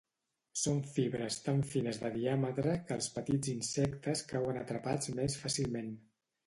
[0.61, 5.97] Són fibres tan fines de diàmetre que els petits insectes cauen atrapats més fàcilment.